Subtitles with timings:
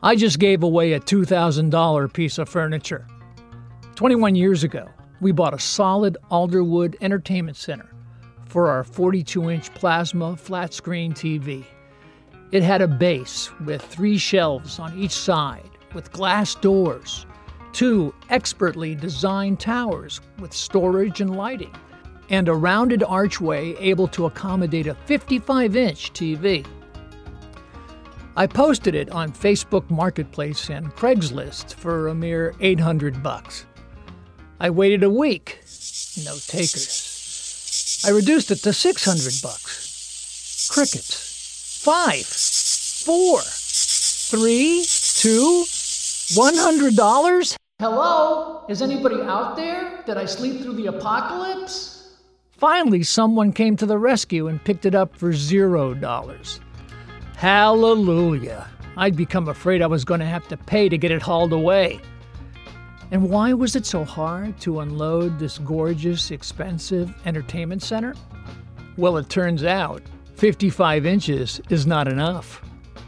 [0.00, 3.04] I just gave away a $2,000 piece of furniture.
[3.96, 4.88] 21 years ago,
[5.20, 7.90] we bought a solid Alderwood entertainment center
[8.46, 11.64] for our 42 inch plasma flat screen TV.
[12.52, 17.26] It had a base with three shelves on each side with glass doors,
[17.72, 21.74] two expertly designed towers with storage and lighting,
[22.30, 26.64] and a rounded archway able to accommodate a 55 inch TV.
[28.38, 33.66] I posted it on Facebook Marketplace and Craigslist for a mere 800 bucks.
[34.60, 35.58] I waited a week,
[36.24, 38.00] no takers.
[38.06, 40.70] I reduced it to 600 bucks.
[40.72, 41.82] Crickets.
[41.82, 47.56] Five, four, three, two, $100?
[47.80, 48.64] Hello?
[48.68, 50.04] Is anybody out there?
[50.06, 52.14] Did I sleep through the apocalypse?
[52.52, 56.60] Finally, someone came to the rescue and picked it up for zero dollars.
[57.38, 58.68] Hallelujah.
[58.96, 62.00] I'd become afraid I was going to have to pay to get it hauled away.
[63.12, 68.16] And why was it so hard to unload this gorgeous, expensive entertainment center?
[68.96, 70.02] Well, it turns out
[70.34, 72.60] 55 inches is not enough.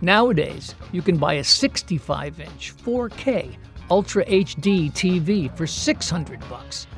[0.00, 3.56] Nowadays, you can buy a 65 inch 4K
[3.92, 6.88] Ultra HD TV for 600 bucks.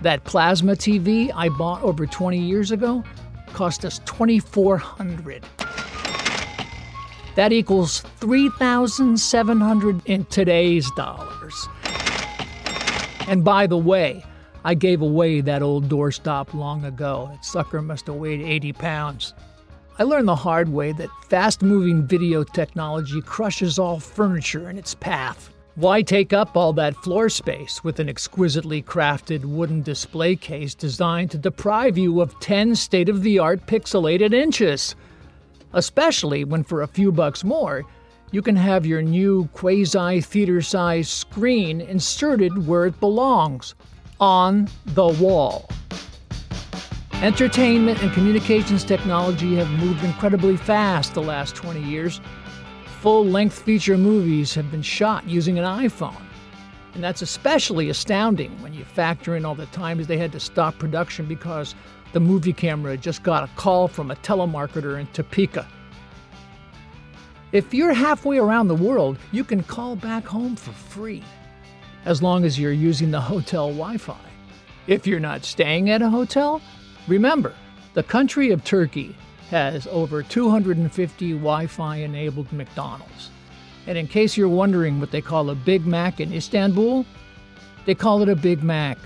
[0.00, 3.04] That plasma TV I bought over 20 years ago
[3.52, 5.44] cost us 2400
[7.34, 11.68] that equals 3,700 in today's dollars.
[13.28, 14.24] And by the way,
[14.64, 17.28] I gave away that old doorstop long ago.
[17.32, 19.34] That sucker must have weighed 80 pounds.
[19.98, 24.94] I learned the hard way that fast moving video technology crushes all furniture in its
[24.94, 25.50] path.
[25.76, 31.30] Why take up all that floor space with an exquisitely crafted wooden display case designed
[31.30, 34.94] to deprive you of 10 state of the art pixelated inches?
[35.72, 37.84] Especially when for a few bucks more,
[38.32, 43.74] you can have your new quasi theater sized screen inserted where it belongs
[44.20, 45.68] on the wall.
[47.22, 52.20] Entertainment and communications technology have moved incredibly fast the last 20 years.
[53.00, 56.22] Full length feature movies have been shot using an iPhone.
[56.94, 60.78] And that's especially astounding when you factor in all the times they had to stop
[60.78, 61.74] production because
[62.12, 65.66] the movie camera just got a call from a telemarketer in Topeka.
[67.52, 71.22] If you're halfway around the world, you can call back home for free,
[72.04, 74.16] as long as you're using the hotel Wi Fi.
[74.86, 76.60] If you're not staying at a hotel,
[77.08, 77.54] remember,
[77.94, 79.16] the country of Turkey
[79.50, 83.30] has over 250 Wi Fi enabled McDonald's.
[83.86, 87.04] And in case you're wondering what they call a Big Mac in Istanbul,
[87.84, 88.98] they call it a Big Mac.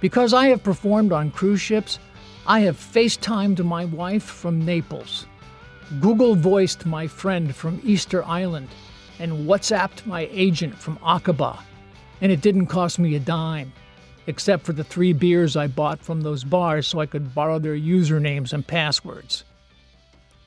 [0.00, 1.98] Because I have performed on cruise ships,
[2.46, 5.26] I have FaceTimed my wife from Naples,
[5.98, 8.68] Google voiced my friend from Easter Island,
[9.18, 11.58] and WhatsApped my agent from Aqaba.
[12.20, 13.72] And it didn't cost me a dime,
[14.28, 17.76] except for the three beers I bought from those bars so I could borrow their
[17.76, 19.44] usernames and passwords.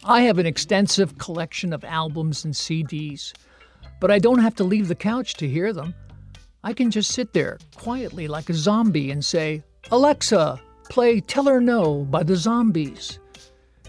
[0.06, 3.34] I have an extensive collection of albums and CDs,
[4.00, 5.94] but I don't have to leave the couch to hear them.
[6.66, 11.60] I can just sit there quietly like a zombie and say, Alexa, play Tell Her
[11.60, 13.20] No by the Zombies.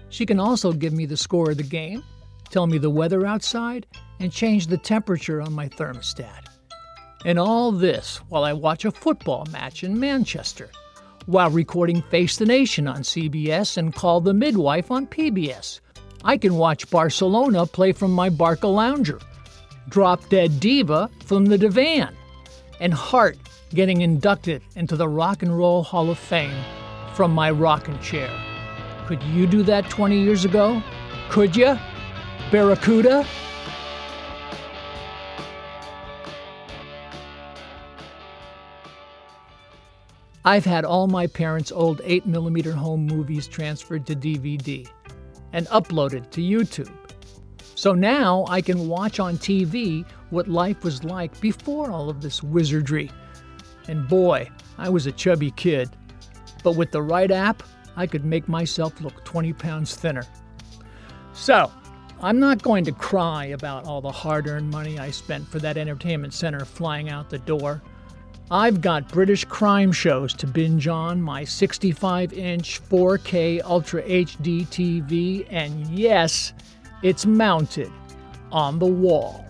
[0.09, 2.03] She can also give me the score of the game,
[2.51, 3.87] tell me the weather outside,
[4.19, 6.47] and change the temperature on my thermostat.
[7.25, 10.69] And all this while I watch a football match in Manchester,
[11.27, 15.81] while recording Face the Nation on CBS and Call the Midwife on PBS.
[16.25, 19.21] I can watch Barcelona play from my Barca Lounger,
[19.89, 22.17] Drop Dead Diva from the divan,
[22.81, 23.39] and Heart
[23.71, 26.55] getting inducted into the Rock and Roll Hall of Fame
[27.15, 28.31] from my rocking chair.
[29.07, 30.83] Could you do that 20 years ago?
[31.29, 31.79] Could you?
[32.51, 33.27] Barracuda?
[40.47, 44.87] I've had all my parents' old 8mm home movies transferred to DVD
[45.53, 47.04] and uploaded to YouTube.
[47.85, 52.43] So now I can watch on TV what life was like before all of this
[52.43, 53.11] wizardry.
[53.89, 54.49] And boy,
[54.79, 55.91] I was a chubby kid.
[56.63, 57.63] But with the right app,
[57.95, 60.25] I could make myself look 20 pounds thinner.
[61.35, 61.71] So,
[62.23, 65.77] I'm not going to cry about all the hard earned money I spent for that
[65.77, 67.83] entertainment center flying out the door.
[68.51, 75.47] I've got British crime shows to binge on, my 65 inch 4K Ultra HD TV,
[75.51, 76.55] and yes,
[77.05, 77.93] it's mounted
[78.51, 79.45] on the wall.